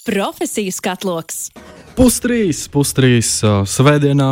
[0.00, 1.50] Profesiju skatloks.
[1.92, 4.30] Pustrīs, pustrīs uh, svētdienā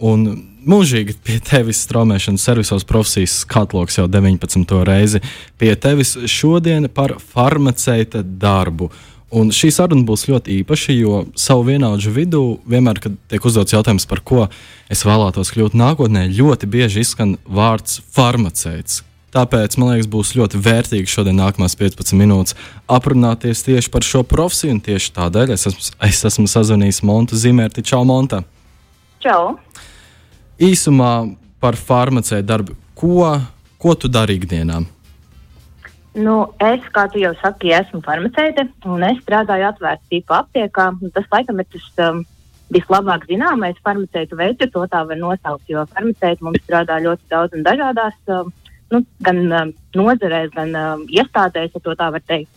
[0.00, 0.22] un
[0.64, 4.64] mūžīgi pie tevis straumēšanas servisos profesijas skatloks jau 19.
[4.88, 5.20] reizi.
[5.60, 8.88] Pie tevis šodien par farmaceita darbu.
[9.36, 14.08] Un šī saruna būs ļoti īpaša, jo savu vienaudžu vidū, vienmēr, kad tiek uzdots jautājums,
[14.10, 14.48] par ko
[14.90, 19.04] es vēlētos kļūt nākotnē, ļoti bieži izskan vārds farmaceits.
[19.30, 22.56] Tāpēc man liekas, būs ļoti vērtīgi šodien, nākamās 15 minūtes,
[22.90, 24.74] aprunāties tieši par šo profesiju.
[24.74, 27.84] Un tieši tādēļ es esmu, es esmu sazvanījis Montu Zimērti.
[27.86, 28.42] Čau, Monta!
[29.22, 29.54] Čau!
[30.60, 31.12] Īsumā
[31.62, 32.74] par farmaceitu darbu.
[32.98, 33.36] Ko,
[33.78, 34.80] ko tu dari ikdienā?
[36.18, 40.88] Nu, es, kā tu jau saki, esmu farmaceite un es strādāju atvērtu tipu aptiekā.
[41.14, 42.24] Tas, laikam, ir tas um,
[42.74, 45.68] vislabāk zināmais farmaceitu veids, ja to tā var nosaukt.
[45.70, 48.50] Jo farmaceiti mums strādā ļoti daudz un dažādās um,
[48.90, 52.50] nu, gan um, nozarēs, gan um, iestādēs, ja tā var teikt.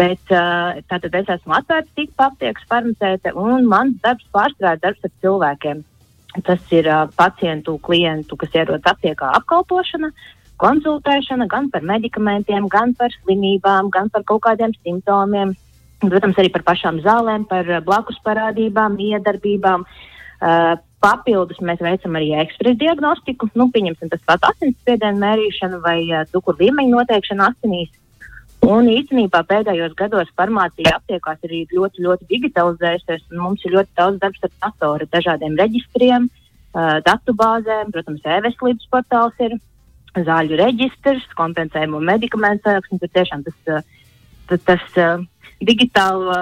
[0.00, 5.14] Bet uh, tātad es esmu atvērta tipa aptiekas farmaceite, un mans darbs pārstrādā darbs ar
[5.22, 5.82] cilvēkiem.
[6.46, 10.12] Tas ir uh, pacientu, klientu, kas ierodas aptiekā apkalpošana,
[10.62, 15.56] konsultēšana gan par medikamentiem, gan par slimībām, gan par kaut kādiem simptomiem.
[16.00, 19.84] Protams, arī par pašām zālēm, par uh, blakus parādībām, iedarbībām.
[19.84, 20.08] Uh,
[21.00, 26.60] Papildus mēs veicam arī ekspresu diagnostiku, nu, pieņemsim tas pats asinsspiedienu mērīšanu vai uh, cukuru
[26.66, 27.94] līmeņu noteikšanu asinīs.
[28.68, 34.20] Un īstenībā pēdējos gados farmācija aptiekās ir ļoti, ļoti digitalizējusies, un mums ir ļoti daudz
[34.20, 39.56] darbs ar datoru, dažādiem reģistriem, uh, datu bāzēm, protams, e-veselības portāls ir,
[40.28, 43.80] zāļu reģistrs, kompensējumu medikamentu saraksts, un tur tiešām tas, uh,
[44.52, 45.24] tas, tas uh,
[45.66, 46.36] digitālo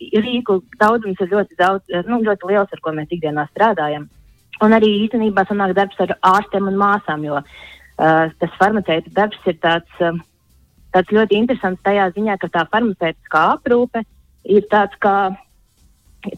[0.00, 4.08] rīku daudzums ir ļoti, daudz, nu, ļoti liels, ar ko mēs ikdienā strādājam.
[4.62, 7.46] Un arī īstenībā sanāk darbs ar ārstiem un māsām, jo uh,
[8.40, 10.16] tas farmaceita darbs ir tāds, uh,
[10.94, 14.04] tāds ļoti interesants tajā ziņā, ka tā farmaceitiskā aprūpe
[14.44, 15.16] ir tāds kā.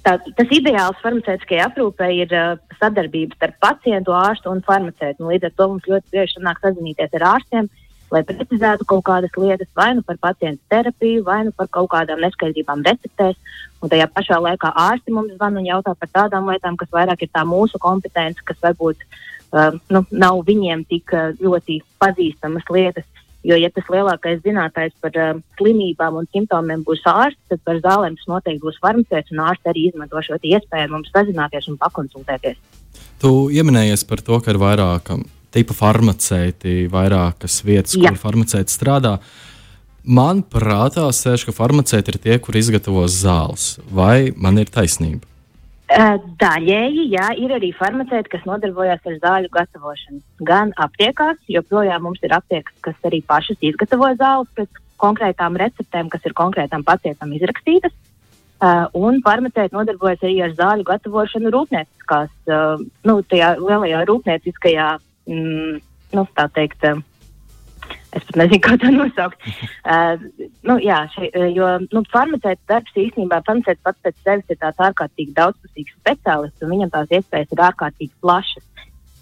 [0.01, 5.27] Tā, tas ideāls farmaceitiskajai aprūpei ir uh, sadarbības starp pacientu, ārstu un farmaceitu.
[5.29, 7.84] Līdz ar to mums ļoti bieži sanāk sazināties ar ārstiem, uh,
[8.15, 12.23] lai precizētu kaut kādas lietas, vai nu par pacientu terapiju, vai nu par kaut kādām
[12.23, 13.39] neskaidrībām receptēs.
[13.83, 17.33] Un tajā pašā laikā ārsti mums zvan un jautā par tādām lietām, kas vairāk ir
[17.35, 23.09] tā mūsu kompetence, kas varbūt uh, nu, nav viņiem tik uh, ļoti pazīstamas lietas.
[23.45, 28.17] Jo, ja tas lielākais zinātājs par uh, slimībām un simptomiem būs ārsts, tad par zālēm
[28.17, 32.57] tas noteikti būs farmaceits, un ārsts arī izmanto šo iespēju mums sazināties un pakonsultēties.
[33.21, 35.13] Tu pieminējies par to, ka ir vairāk
[35.55, 38.11] tipa farmaceiti, vairākas vietas, Jā.
[38.11, 39.19] kur farmaceiti strādā.
[40.05, 43.79] Man prātā sēž, ka farmaceiti ir tie, kur izgatavo zāles.
[43.89, 45.25] Vai man ir taisnība?
[45.85, 50.21] Daļēji, jā, ir arī farmaceiti, kas nodarbojas ar zāļu gatavošanu.
[50.49, 56.25] Gan aptiekās, joprojām mums ir aptiekas, kas arī pašas izgatavo zāles pēc konkrētām receptēm, kas
[56.25, 57.95] ir konkrētam pacientam izrakstītas.
[58.65, 64.87] Uh, un farmaceiti nodarbojas arī ar zāļu gatavošanu rūpnieciskās, uh, nu, tajā lielajā rūpnieciskajā
[65.29, 65.81] mm,
[66.15, 67.01] nu, tā teikt, uh,
[68.15, 69.49] es pat nezinu, kā to nosaukt.
[69.85, 70.15] Uh,
[70.67, 75.37] nu, jā, šeit, jo nu, farmaceita darbs īstenībā farmaceits pats pēc sevis ir tāds ārkārtīgi
[75.39, 78.65] daudzpusīgs speciālists, un viņam tās iespējas ir ārkārtīgi plašas.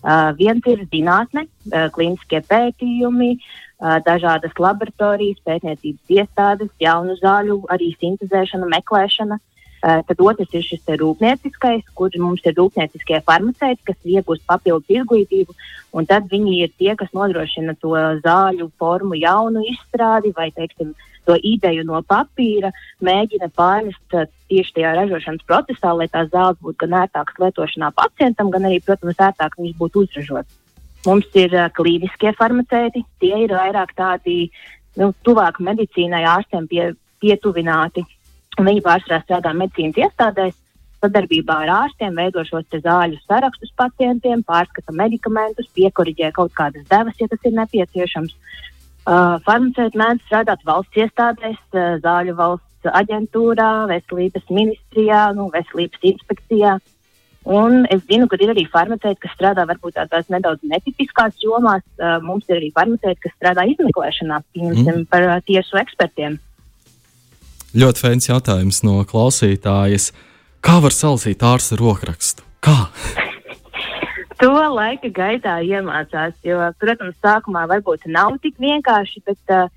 [0.02, 7.92] Uh, viens ir zinātne, uh, klīniskie pētījumi, uh, dažādas laboratorijas, pētniecības iestādes, jaunu zāļu, arī
[8.00, 9.38] sintēzēšana, meklēšana.
[9.38, 9.51] Uh,
[9.82, 15.56] tad otrs ir šis rūpnieciskais, kur mums ir rūpnieciskie farmaceiti, kas iegūst papildus izglītību,
[15.98, 20.94] un tad viņi ir tie, kas nodrošina to zāļu formu jaunu izstrādi vai, teiksim,
[21.26, 22.72] to ideju no papīra,
[23.02, 28.50] mēģina pārnest uh, tieši tajā ražošanas procesā, lai tās zāles būtu gan ērtākas lietošanā pacientam,
[28.54, 30.58] gan arī, protams, ērtāk viņas būtu uzražotas.
[31.06, 34.36] Mums ir klīniskie farmaceiti, tie ir vairāk tādi
[35.00, 36.92] nu, tuvāk medicīnai, ārstiem pie,
[37.22, 38.04] pietuvināti.
[38.60, 40.56] Viņi pārsvarā strādā medicīnas iestādēs,
[41.02, 47.28] sadarbībā ar ārstiem, veido šos zāļu sarakstus pacientiem, pārskata medikamentus, piekoriģē kaut kādas devas, ja
[47.30, 48.36] tas ir nepieciešams.
[49.02, 56.76] Uh, farmaceiti mēdz strādāt valsts iestādēs, uh, zāļu valsts aģentūrā, veselības ministrijā, nu, veselības inspekcijā.
[57.50, 61.82] Un es zinu, ka ir arī farmaceiti, kas strādā varbūt tādās nedaudz netipiskās jomās.
[61.98, 65.10] Uh, mums ir arī farmaceiti, kas strādā izmeklēšanā, piemēram, mm.
[65.10, 66.38] par uh, tiesu ekspertiem.
[67.72, 70.10] Ļoti fēns jautājums no klausītājas.
[70.60, 72.44] Kā var salasīt ārsta rokrakstu?
[72.60, 72.90] Kā?
[74.42, 79.70] to laika gaitā iemācās, jo, protams, sākumā varbūt nav tik vienkārši, bet uh,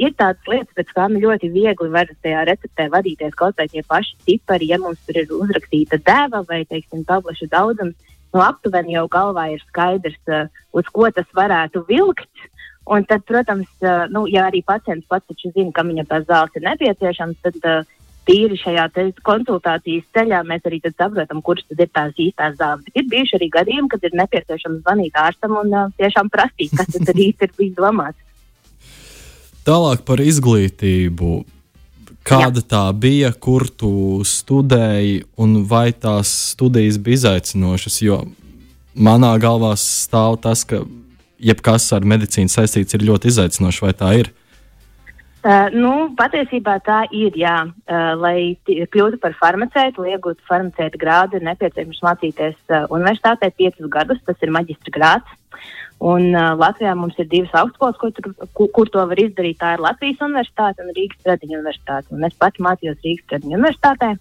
[0.00, 3.84] ir tādas lietas, pēc kā nu ļoti viegli var tajā receptē vadīties kaut vai tie
[3.84, 7.98] paši cipari, ja mums tur ir uzrakstīta deva vai, teiksim, tablešu daudzums.
[8.32, 12.48] Nu, aptuveni jau galvā ir skaidrs, uh, uz ko tas varētu vilkt.
[12.88, 13.68] Un tad, protams,
[14.14, 17.86] nu, ja arī pacients pats zina, kam viņam tās zāles ir nepieciešamas, tad,
[18.28, 18.86] tīri šajā
[19.24, 22.88] konsultācijas ceļā mēs arī saprotam, kuras tad ir tās īstās zāles.
[22.92, 27.48] Ir bijuši arī gadījumi, kad ir nepieciešams zvanīt ārstam un tiešām prasīt, kas tad īsti
[27.48, 28.20] ir bijis domāts.
[29.68, 31.38] Tālāk par izglītību.
[32.28, 32.66] Kāda Jā.
[32.68, 38.00] tā bija, kur tu studēji, un vai tās studijas bija izaicinošas?
[38.04, 38.22] Jo
[38.92, 40.82] manā galvā stāv tas, ka
[41.38, 44.30] jebkas ar medicīnu saistīts ir ļoti izaicinošs, vai tā ir?
[45.38, 47.36] Uh, nu, patiesībā tā ir.
[47.38, 47.68] Jā.
[47.86, 53.86] Uh, lai kļūtu par farmaceitu, lai iegūtu farmaceita grādu, ir nepieciešams mācīties uh, universitātē piecus
[53.92, 54.18] gadus.
[54.26, 55.36] Tas ir maģistra grāds.
[55.98, 59.60] Un, uh, Latvijā mums ir divas augstskolas, kur, tur, kur, kur to var izdarīt.
[59.62, 62.10] Tā ir Latvijas Universitāte un Rīgas Tradiņu Universitāte.
[62.14, 64.14] Un es pati mācījos Rīgas Tradiņu Universitātē.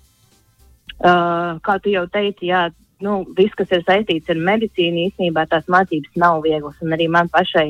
[0.98, 2.68] Uh, kā tu jau teici, jā,
[3.04, 6.78] nu, viss, kas ir saistīts ar medicīnu, īstenībā tās mācības nav vieglas.
[6.82, 7.70] Un arī man pašai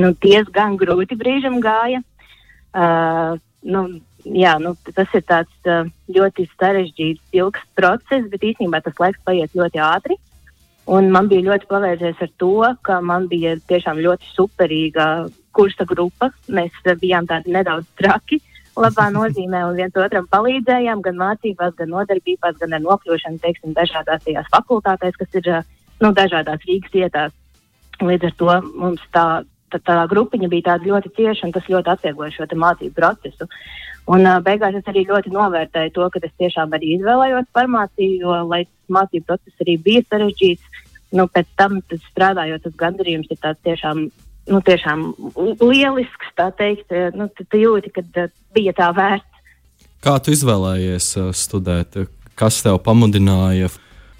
[0.00, 2.02] nu, diezgan grūti brīžam gāja.
[2.74, 3.84] Uh, nu,
[4.24, 9.54] jā, nu, tas ir tāds uh, ļoti sarežģīts, ilgs process, bet īstenībā tas laiks paiet
[9.54, 10.18] ļoti ātri.
[10.90, 15.06] Un man bija ļoti paveicies ar to, ka man bija tiešām ļoti superīga
[15.56, 16.28] kursa grupa.
[16.52, 18.40] Mēs bijām tādi nedaudz traki.
[18.40, 23.74] Uh, labā nozīmē un viens otram palīdzējām gan mācībās, gan nodarbībās, gan ar nokļūšanu, teiksim,
[23.76, 25.50] dažādās tajās fakultātēs, kas ir
[26.02, 27.34] nu, dažādās Rīgas vietās.
[28.02, 29.26] Līdz ar to mums tā,
[29.70, 33.48] tā, tā grupiņa bija tāda ļoti cieša un tas ļoti atviegloja šo mācību procesu.
[34.10, 38.34] Un uh, beigās es arī ļoti novērtēju to, ka es tiešām arī izvēlējos farmāciju, jo,
[38.50, 40.82] lai mācību process arī bija sarežģīts,
[41.16, 41.78] nu, pēc tam
[42.10, 44.08] strādājot, tas gandarījums ir tāds tiešām
[44.50, 45.06] nu, tiešām
[45.62, 46.32] lielisks.
[46.38, 49.30] Tā teikt, eh, nu, tu jūti, ka eh, bija tā vērts.
[50.04, 51.96] Kā tu izvēlējies uh, studēt?
[52.36, 53.70] Kas tev pamudināja?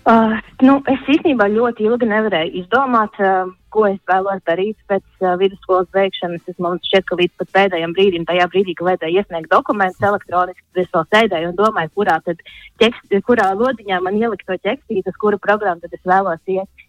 [0.04, 5.34] Uh, nu, es īstenībā ļoti ilgi nevarēju izdomāt, uh, ko es vēlos darīt pēc uh,
[5.40, 6.44] vidusskolas beigšanas.
[6.48, 10.92] Es man šķiet, ka līdz pēdējiem brīdim, tajā brīdī, kad vajadzēja iesniegt dokumentus elektroniski, es
[10.92, 12.40] vēl sēdēju un domāju, kurā, tad,
[12.80, 16.83] ķekst, kurā lodiņā man ielikt to ķekstīti, uz kuru programmu tad es vēlos iet.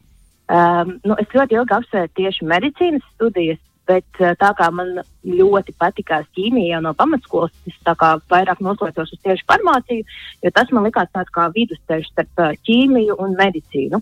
[0.45, 5.74] Um, nu, es ļoti ilgi apsvēru tieši medicīnas studijas, bet uh, tā kā man ļoti
[5.81, 10.06] patikās ķīmija jau no pamatskolas, es tā kā vairāk noslēdzos uz tieši farmāciju,
[10.45, 14.01] jo tas man likās tāds kā vidusceļš starp uh, ķīmiju un medicīnu.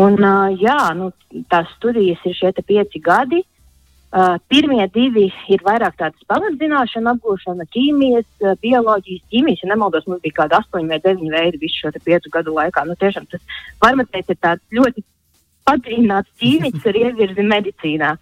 [0.00, 1.10] Un, uh, jā, nu,
[1.52, 3.44] tās studijas ir šie pieci gadi.
[3.44, 3.59] Uh,
[4.50, 9.62] pirmie divi ir vairāk tādas pamatzināšana, apgūšana, ķīmijas, uh, bioloģijas, ķīmijas.
[9.62, 12.84] Ja nemaldos, mums bija kādi astoņi vai deviņi veidi visu šo piecu gadu laikā.
[12.88, 13.44] Nu, tiešām tas
[13.82, 15.04] farmaceits ir tāds ļoti
[15.68, 18.12] padziļināts ķīmiķis ar ievirzi medicīnā.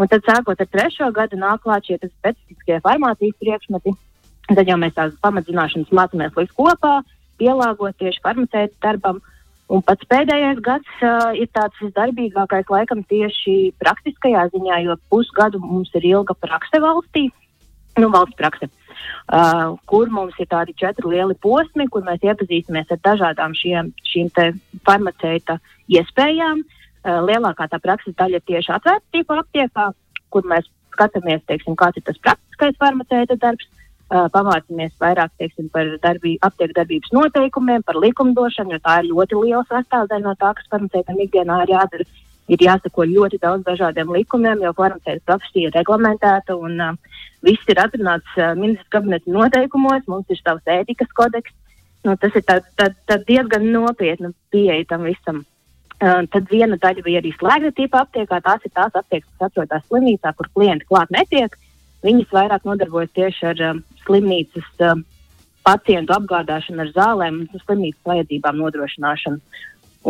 [0.00, 3.92] Un tad, sākot ar trešo gadu, nāk klāt šie specifiskie farmācijas priekšmeti.
[4.48, 6.94] Tad jau mēs tās pamatzināšanas mācāmies līdz kopā,
[7.38, 9.20] pielāgot tieši farmaceita darbam.
[9.72, 15.92] Un pats pēdējais gads uh, ir tāds visdarbīgākais, laikam, tieši praktiskajā ziņā, jo pusgadu mums
[15.96, 17.28] ir ilga prakse valstī,
[17.96, 23.00] nu, valsts prakse, uh, kur mums ir tādi četri lieli posmi, kur mēs iepazīstamies ar
[23.08, 24.28] dažādām šiem, šīm
[24.84, 25.56] farmaceita
[25.88, 26.64] iespējām.
[27.02, 29.88] Uh, lielākā tā prakses daļa ir tieši atvērta tipa aptiekā,
[30.30, 33.70] kur mēs skatāmies, teiksim, kāds ir tas praktiskais farmaceita darbs.
[34.12, 39.62] Pamācāmies vairāk teiksim, par darbī, aptieku darbības noteikumiem, par likumdošanu, jo tā ir ļoti liela
[39.70, 42.06] sastāvdaļa no tā, kas farmaceitiem ikdienā ir jādara.
[42.52, 47.80] Ir jāsako ļoti daudz dažādiem likumiem, jo farmaceita profesija ir reglamentēta un uh, viss ir
[47.80, 51.54] atrunāts uh, ministrs kabineta noteikumos, mums ir savs ētikas kodeks.
[52.04, 55.40] Nu, tas ir tā, tā, tā diezgan nopietna pieeja tam visam.
[56.02, 58.42] Uh, tad viena daļa bija arī slēgta tipa aptiekā.
[58.44, 61.56] Tās ir tās aptiekas, kas atrodas slimnīcā, kur klienti klāt netiek.
[62.02, 65.00] Viņas vairāk nodarbojas tieši ar uh, slimnīcas uh,
[65.66, 69.38] pacientu apgādāšanu ar zālēm un slimnīcas vajadzībām nodrošināšanu.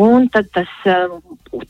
[0.02, 1.18] Un tad tas uh,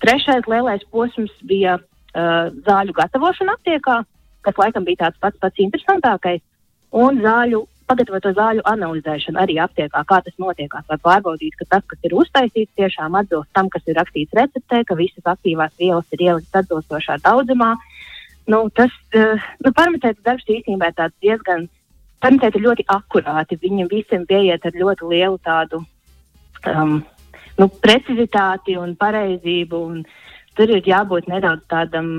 [0.04, 3.98] trešais lielais posms bija uh, zāļu gatavošana aptiekā,
[4.46, 6.42] kas laikam bija tāds pats pats interesantākais,
[6.94, 12.06] un zāļu, pagatavoto zāļu analizēšana arī aptiekā, kā tas notiekās, lai pārbaudītu, ka tas, kas
[12.06, 16.62] ir uztaisīts, tiešām atbilst tam, kas ir rakstīts receptē, ka visas aktīvās vielas ir ieliktas
[16.62, 17.74] atbilstošā daudzumā.
[18.46, 21.81] Nu, tas uh, nu, parametrēta darbs īstenībā ir diezgan uh,
[22.22, 23.58] Ir ļoti akurāti.
[23.58, 25.80] Viņam visiem pieiet ar ļoti lielu tādu
[26.70, 27.00] um,
[27.58, 29.80] nu, precizitāti un pareizību.
[29.90, 30.04] Un
[30.54, 32.12] tur ir jābūt nedaudz tādam,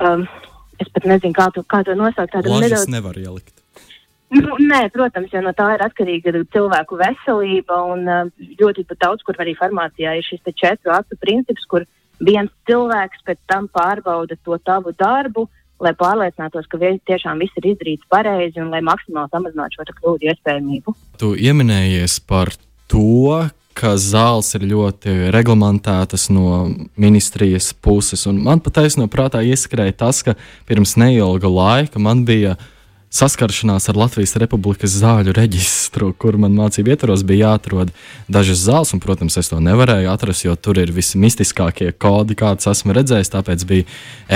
[0.00, 0.24] um,
[0.80, 2.32] es pat nezinu, kā to, kā to nosaukt.
[2.32, 2.94] Tādam Lažas nedaudz.
[2.96, 3.52] nevar ielikt.
[4.32, 7.82] Nu, nē, protams, jo no tā ir atkarīga cilvēku veselība.
[7.92, 11.84] Un, uh, ļoti daudz, kur arī farmācijā ir šis četru aktu princips, kur
[12.16, 17.72] viens cilvēks pēc tam pārbauda to tavu darbu, uh, lai pārliecinātos, ka tiešām viss ir
[17.72, 20.94] izdarīts pareizi un lai maksimāli samazinātu šo kļūdu iespējamību.
[21.20, 22.54] Tu pieminējies par
[22.90, 26.68] to, ka zāles ir ļoti reglamentētas no
[27.00, 28.26] ministrijas puses.
[28.30, 30.36] Un man patiesībā prātā ieskrēja tas, ka
[30.68, 32.56] pirms neilga laika man bija
[33.12, 37.92] saskaršanās ar Latvijas Republikas zāļu reģistru, kur man mācību ietvaros bija jāatrod
[38.32, 42.96] dažas zāles, un, protams, es to nevarēju atrast, jo tur ir vismistiskākie kodi, kādus esmu
[42.96, 43.32] redzējis.
[43.34, 43.86] Tāpēc bija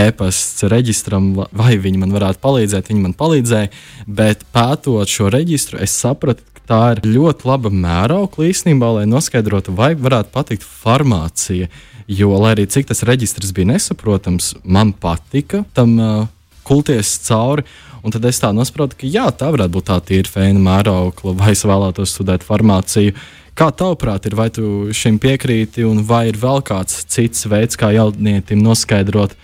[0.06, 2.92] e-pasts reģistram, vai viņi man varētu palīdzēt.
[2.92, 3.73] Viņi man palīdzēja,
[4.06, 9.73] bet pētot šo reģistru, es sapratu, ka tā ir ļoti laba mēraukla īstenībā, lai noskaidrotu,
[9.76, 11.73] vai varētu patikt farmācija.
[12.06, 16.26] Jo, lai arī cik tas reģistrs bija nesaprotams, man patika tam uh,
[16.66, 17.64] kulties cauri.
[18.06, 21.56] Un tad es tā nosprotu, ka jā, tā varētu būt tā tīra fēna mēraukla, vai
[21.56, 23.16] es vēlētos studēt farmāciju.
[23.58, 27.90] Kā tavuprāt, ir vai tu šim piekrīti, un vai ir vēl kāds cits veids, kā
[27.96, 29.34] jaunietim noskaidrot,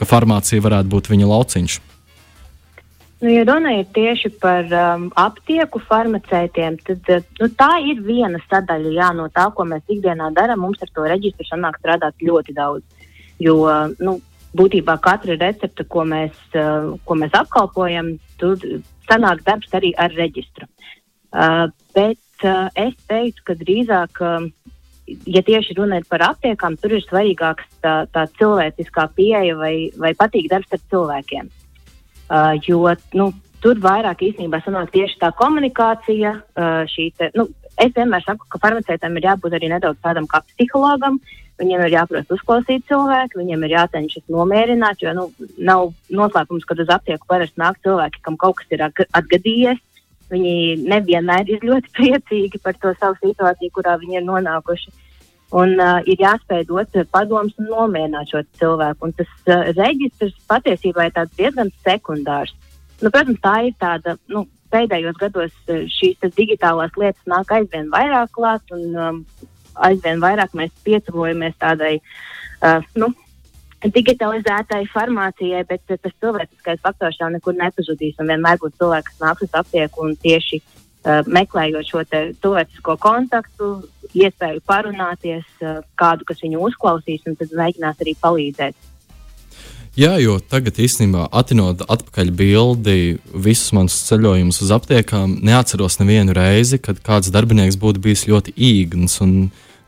[0.00, 1.76] ka farmācija varētu būt viņa lauciņš?
[3.20, 8.94] Nu, ja ir tieši par um, aptieku farmaceitiem, tad uh, nu, tā ir viena sadaļa
[8.96, 10.64] jā, no tā, ko mēs ikdienā darām.
[10.64, 12.84] Mums ar to reģistru sanāk strādāt ļoti daudz.
[13.40, 13.60] Jo
[14.00, 14.18] nu,
[14.56, 18.60] būtībā katra recepte, ko mēs, uh, ko mēs apkalpojam, tur
[19.08, 20.68] sanāk darbs arī ar reģistru.
[21.36, 24.22] Uh, bet uh, es teiktu, ka drīzāk,
[25.30, 30.48] ja tieši runājot par aptiekām, tur ir svarīgāks tā, tā cilvēciskā pieeja vai, vai patīk
[30.50, 31.52] darbs ar cilvēkiem.
[32.66, 32.80] Jo
[33.14, 33.28] nu,
[33.62, 36.32] tur vairāk īstenībā sanāk tieši tā komunikācija,
[36.90, 37.44] te, nu,
[37.78, 41.94] es vienmēr saku, ka farmaceitam ir jābūt arī nedaudz tādam kā psihologam, uh, Viņiem ir
[41.94, 45.24] jāprot uzklausīt cilvēku, viņiem ir jācenšas nomierināt, jo nu,
[45.56, 49.80] nav noslēpums, ka uz aptieku parasti nāk cilvēki, kam kaut kas ir atgadījies.
[50.28, 50.54] Viņi
[50.90, 54.92] nevienmēr ir ļoti priecīgi par to savu situāciju, kurā viņi ir nonākuši.
[55.56, 59.06] Un uh, ir jāspēj dot padomus un nomierināt šo cilvēku.
[59.06, 62.52] Un tas uh, reģistrs patiesībā ir diezgan sekundārs.
[63.00, 64.44] Nu, protams, tā ir tāda, nu,
[64.74, 69.20] pēdējos gados šīs digitālās lietas nāk aizvien vairāk klāt, un um,
[69.88, 73.10] aizvien vairāk mēs pietuvojamies tādai uh, nu,
[73.84, 78.16] digitalizētai farmācijai, bet tas cilvēciskais faktors jau nekur nepazudīs.
[78.18, 83.70] Vienmēr būs cilvēki, kas nāks uz aptieku un tieši uh, meklējot šo cilvēcisko kontaktu,
[84.14, 88.92] iespēju parunāties, uh, kādu, kas viņu uzklausīs, un tad mēģinās arī palīdzēt.
[89.96, 92.96] Jā, jo tagad īstenībā atinot atpakaļ bildi
[93.32, 99.16] visus manus ceļojumus uz aptiekām, neatceros nevienu reizi, kad kāds darbinieks būtu bijis ļoti īgns
[99.24, 99.32] un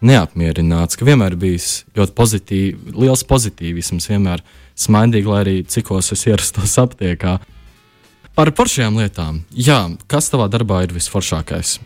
[0.01, 4.41] neapmierināts, ka vienmēr bijis ļoti pozitīvs, liels pozitīvisms, vienmēr
[4.81, 7.37] smaidīgi, lai arī cikos es ierastos aptiekā.
[8.33, 9.43] Par foršajām lietām.
[9.53, 11.77] Jā, kas tavā darbā ir visforšākais?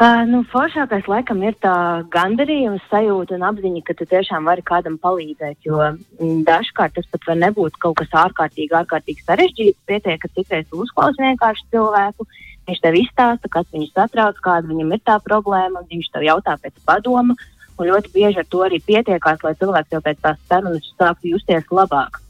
[0.00, 4.94] Uh, nu, foršākais laikam ir tā gandarījuma sajūta un apziņa, ka tu tiešām vari kādam
[5.02, 5.58] palīdzēt.
[5.66, 9.82] Jo mm, dažkārt tas pat var nebūt kaut kas ārkārtīgi, ārkārtīgi sarežģīts.
[9.90, 12.24] Pietiek, ka citreiz uzklausi vienkārši cilvēku,
[12.70, 16.80] viņš tev izstāsta, kas viņu satrauc, kāda viņam ir tā problēma, viņš tev jautā pēc
[16.88, 17.36] padoma.
[17.76, 21.68] Un ļoti bieži ar to arī pietiekās, lai cilvēks jau pēc tās sarunas sāktu justies
[21.68, 22.22] labāk.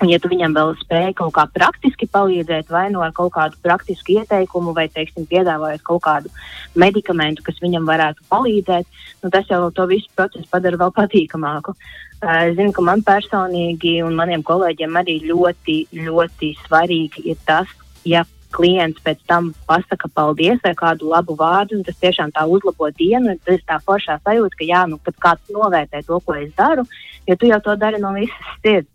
[0.00, 3.58] Un, ja tu viņam vēl spēj kaut kā praktiski palīdzēt, vai nu ar kaut kādu
[3.62, 6.32] praktisku ieteikumu, vai, teiksim, piedāvājot kaut kādu
[6.80, 8.88] medikamentu, kas viņam varētu palīdzēt,
[9.22, 11.76] nu, tas jau to visu procesu padara vēl patīkamāku.
[12.22, 17.70] Es zinu, ka man personīgi un maniem kolēģiem arī ļoti, ļoti svarīgi ir tas,
[18.08, 22.90] ja klients pēc tam pasaka paldies vai kādu labu vārdu, un tas tiešām tā uzlabo
[22.98, 23.36] dienu.
[23.46, 26.84] Tas ir tā foršā sajūta, ka jā, nu, kāds novērtē to, ko es daru,
[27.28, 28.91] jo tu jau to dari no visas sirds.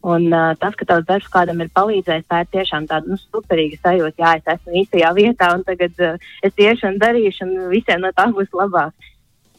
[0.00, 3.76] Un uh, tas, ka tavs darbs kādam ir palīdzējis, tā ir tiešām tāda nu, superīga
[3.82, 4.16] sajūta.
[4.22, 8.12] Jā, es esmu īstajā vietā, un tagad uh, es tieši un darīšu, un visiem no
[8.16, 9.10] tā būs labāk.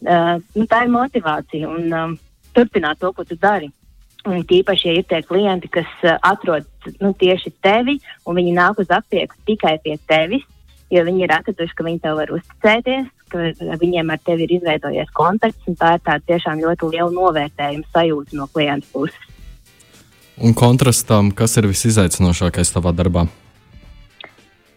[0.02, 2.18] Uh, nu, tā ir motivācija un um,
[2.58, 3.70] turpināt to, ko tu dari.
[4.26, 6.66] Un tīpaši, ja ir tie klienti, kas uh, atrod
[7.04, 10.48] nu, tieši tevi, un viņi nāk uz aptieku tikai pie tevis,
[10.90, 15.14] jo viņi ir atraduši, ka viņi tev var uzticēties, ka viņiem ar tevi ir izveidojies
[15.14, 19.31] kontakts, un tā ir tā tiešām ļoti liela novērtējuma sajūta no klienta puses.
[20.42, 23.28] Un kontrastam, kas ir visizaicinošākais tavā darbā?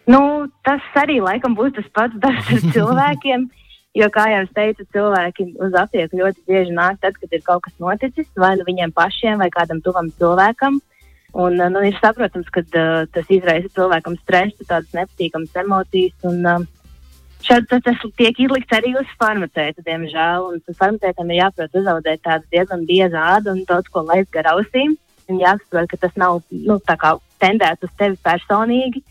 [0.05, 3.47] Nu, tas arī laikam būs tas pats darbs ar cilvēkiem.
[3.95, 7.77] Jo, kā jau teicu, cilvēki uz aptieku ļoti bieži nāk tad, kad ir kaut kas
[7.79, 10.81] noticis, vai nu viņiem pašiem, vai kādam tuvam cilvēkam.
[11.31, 16.17] Un, nu, ir saprotams, ka uh, tas izraisa cilvēkam stresu, tādas nepatīkamas emocijas.
[16.27, 16.67] Un, uh,
[17.47, 20.51] Šādi tas, tas tiek izlikts arī uz farmaceitu, diemžēl.
[20.51, 24.97] Un farmaceitam ir jāprot uzaudēt tādu diezgan biezu ādu un daudz ko laist gar ausīm
[25.31, 26.79] un jāsaprot, ka tas nav nu,
[27.41, 29.03] tendēts uz tevi personīgi.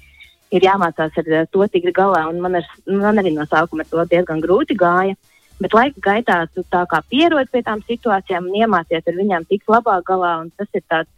[0.55, 4.05] Ir jāmācās ar to tikt galā, un man, ar, man arī no sākuma ar to
[4.13, 5.17] diezgan grūti gāja.
[5.63, 9.71] Bet laika gaitā tu tā kā pierod pie tām situācijām un iemācies ar viņām tikt
[9.71, 10.37] labāk galā.
[10.59, 11.11] Tas ir tāds,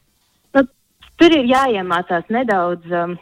[0.57, 0.65] nu,
[1.21, 2.93] tur ir jāiemācās nedaudz.
[2.93, 3.17] Um,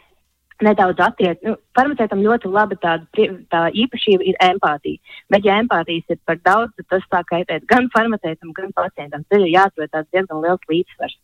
[0.63, 1.43] nedaudz attiekt.
[1.43, 5.01] Nu, farmaceitam ļoti laba tāda tā īpašība ir empātija.
[5.33, 9.25] Bet, ja empātijas ir par daudz, tad tas tā kaitēt gan farmaceitam, gan pacientam.
[9.29, 11.17] Tur ir jāatrod tāds diezgan liels līdzsvars.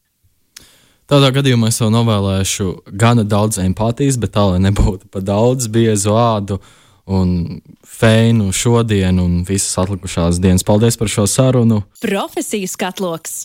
[1.12, 2.66] Tādā gadījumā es jau novēlēšu
[2.96, 6.56] gana daudz empātijas, bet tā, lai nebūtu pa daudz biezu ādu
[7.12, 10.64] un feinu šodien un visas atlikušās dienas.
[10.64, 11.82] Paldies par šo sarunu!
[12.00, 13.36] Profesijas katloks!